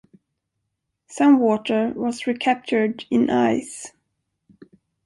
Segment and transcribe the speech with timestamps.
[1.09, 3.91] Some water was recaptured in ice.